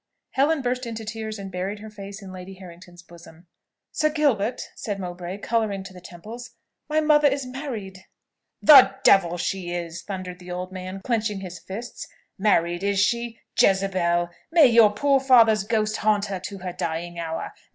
Helen 0.31 0.63
burst 0.63 0.87
into 0.87 1.05
tears 1.05 1.37
and 1.37 1.51
buried 1.51 1.77
her 1.77 1.89
face 1.91 2.23
in 2.23 2.33
Lady 2.33 2.55
Harrington's 2.55 3.03
bosom. 3.03 3.45
"Sir 3.91 4.09
Gilbert," 4.09 4.71
said 4.75 4.99
Mowbray, 4.99 5.37
colouring 5.37 5.83
to 5.83 5.93
the 5.93 6.01
temples, 6.01 6.55
"my 6.89 6.99
mother 6.99 7.27
is 7.27 7.45
married!" 7.45 8.05
"The 8.63 8.95
devil 9.03 9.37
she 9.37 9.69
is!" 9.71 10.01
thundered 10.01 10.39
the 10.39 10.49
old 10.49 10.71
man, 10.71 11.01
clenching 11.03 11.41
his 11.41 11.59
fists. 11.59 12.07
"Married, 12.39 12.81
is 12.81 12.99
she? 12.99 13.41
Jezebel! 13.59 14.31
May 14.51 14.65
your 14.65 14.91
poor 14.91 15.19
father's 15.19 15.63
ghost 15.65 15.97
haunt 15.97 16.25
her 16.25 16.39
to 16.39 16.57
her 16.57 16.73
dying 16.73 17.19
hour! 17.19 17.53